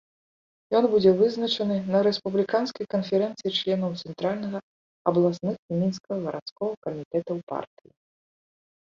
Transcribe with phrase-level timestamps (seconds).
[0.77, 4.59] Ён будзе вызначаны на рэспубліканскай канферэнцыі членаў цэнтральнага,
[5.11, 7.91] абласных і мінскага гарадскога камітэтаў партыі.